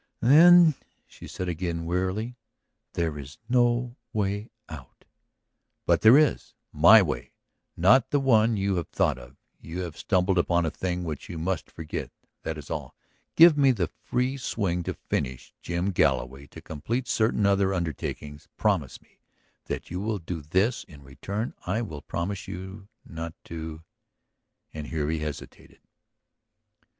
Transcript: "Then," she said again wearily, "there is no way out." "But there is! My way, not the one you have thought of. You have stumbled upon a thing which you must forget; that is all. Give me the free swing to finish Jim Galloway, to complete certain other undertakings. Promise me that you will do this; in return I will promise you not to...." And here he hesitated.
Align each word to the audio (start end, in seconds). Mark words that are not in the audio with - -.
"Then," 0.19 0.73
she 1.05 1.27
said 1.27 1.47
again 1.47 1.85
wearily, 1.85 2.35
"there 2.93 3.19
is 3.19 3.37
no 3.47 3.97
way 4.13 4.49
out." 4.67 5.05
"But 5.85 6.01
there 6.01 6.17
is! 6.17 6.55
My 6.73 7.03
way, 7.03 7.33
not 7.77 8.09
the 8.09 8.19
one 8.19 8.57
you 8.57 8.77
have 8.77 8.87
thought 8.87 9.19
of. 9.19 9.35
You 9.59 9.81
have 9.81 9.95
stumbled 9.95 10.39
upon 10.39 10.65
a 10.65 10.71
thing 10.71 11.03
which 11.03 11.29
you 11.29 11.37
must 11.37 11.69
forget; 11.69 12.09
that 12.41 12.57
is 12.57 12.71
all. 12.71 12.95
Give 13.35 13.55
me 13.55 13.69
the 13.69 13.91
free 14.03 14.37
swing 14.37 14.81
to 14.85 14.95
finish 14.95 15.53
Jim 15.61 15.91
Galloway, 15.91 16.47
to 16.47 16.61
complete 16.63 17.07
certain 17.07 17.45
other 17.45 17.71
undertakings. 17.71 18.47
Promise 18.57 19.03
me 19.03 19.19
that 19.65 19.91
you 19.91 19.99
will 20.01 20.17
do 20.17 20.41
this; 20.41 20.83
in 20.83 21.03
return 21.03 21.53
I 21.67 21.83
will 21.83 22.01
promise 22.01 22.47
you 22.47 22.87
not 23.05 23.35
to...." 23.43 23.83
And 24.73 24.87
here 24.87 25.07
he 25.11 25.19
hesitated. 25.19 25.79